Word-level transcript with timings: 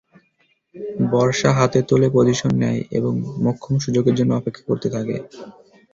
বর্শা 1.11 1.49
হাতে 1.57 1.79
তোলে 1.89 2.07
পজিশন 2.15 2.51
নেয় 2.61 2.81
এবং 2.97 3.13
মোক্ষম 3.43 3.75
সুযোগের 3.85 4.15
জন্য 4.19 4.31
অপেক্ষা 4.35 4.63
করতে 4.69 4.87
থাকে। 4.95 5.15